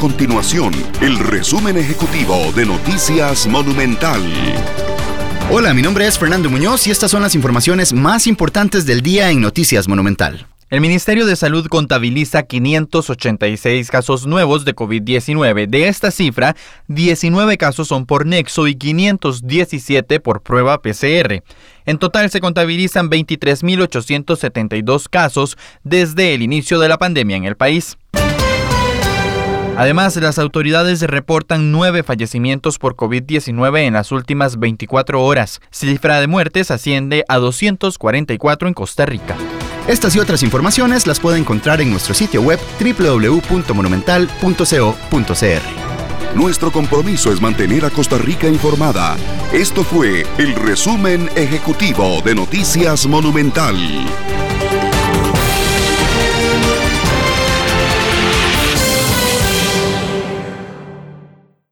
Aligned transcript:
continuación 0.00 0.72
el 1.02 1.18
resumen 1.18 1.76
ejecutivo 1.76 2.50
de 2.56 2.64
Noticias 2.64 3.46
Monumental. 3.46 4.18
Hola, 5.50 5.74
mi 5.74 5.82
nombre 5.82 6.06
es 6.06 6.18
Fernando 6.18 6.48
Muñoz 6.48 6.86
y 6.86 6.90
estas 6.90 7.10
son 7.10 7.20
las 7.20 7.34
informaciones 7.34 7.92
más 7.92 8.26
importantes 8.26 8.86
del 8.86 9.02
día 9.02 9.30
en 9.30 9.42
Noticias 9.42 9.86
Monumental. 9.88 10.46
El 10.70 10.80
Ministerio 10.80 11.26
de 11.26 11.36
Salud 11.36 11.66
contabiliza 11.66 12.44
586 12.44 13.90
casos 13.90 14.26
nuevos 14.26 14.64
de 14.64 14.74
COVID-19. 14.74 15.68
De 15.68 15.88
esta 15.88 16.10
cifra, 16.10 16.56
19 16.88 17.58
casos 17.58 17.86
son 17.88 18.06
por 18.06 18.24
nexo 18.24 18.68
y 18.68 18.76
517 18.76 20.18
por 20.20 20.40
prueba 20.40 20.80
PCR. 20.80 21.42
En 21.84 21.98
total 21.98 22.30
se 22.30 22.40
contabilizan 22.40 23.10
23.872 23.10 25.08
casos 25.10 25.58
desde 25.84 26.32
el 26.32 26.40
inicio 26.40 26.78
de 26.78 26.88
la 26.88 26.96
pandemia 26.96 27.36
en 27.36 27.44
el 27.44 27.56
país. 27.58 27.98
Además, 29.80 30.14
las 30.16 30.38
autoridades 30.38 31.00
reportan 31.00 31.72
nueve 31.72 32.02
fallecimientos 32.02 32.78
por 32.78 32.96
COVID-19 32.96 33.80
en 33.86 33.94
las 33.94 34.12
últimas 34.12 34.58
24 34.58 35.24
horas. 35.24 35.62
Cifra 35.72 36.20
de 36.20 36.26
muertes 36.26 36.70
asciende 36.70 37.24
a 37.28 37.38
244 37.38 38.68
en 38.68 38.74
Costa 38.74 39.06
Rica. 39.06 39.34
Estas 39.88 40.14
y 40.14 40.18
otras 40.20 40.42
informaciones 40.42 41.06
las 41.06 41.18
puede 41.18 41.38
encontrar 41.38 41.80
en 41.80 41.90
nuestro 41.92 42.12
sitio 42.12 42.42
web 42.42 42.58
www.monumental.co.cr. 42.78 45.60
Nuestro 46.34 46.70
compromiso 46.72 47.32
es 47.32 47.40
mantener 47.40 47.86
a 47.86 47.90
Costa 47.90 48.18
Rica 48.18 48.48
informada. 48.48 49.16
Esto 49.50 49.82
fue 49.82 50.26
el 50.36 50.56
resumen 50.56 51.30
ejecutivo 51.36 52.20
de 52.22 52.34
Noticias 52.34 53.06
Monumental. 53.06 53.76